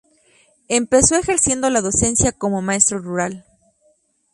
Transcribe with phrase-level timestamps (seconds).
[0.67, 3.45] Empezó ejerciendo la docencia como maestro rural.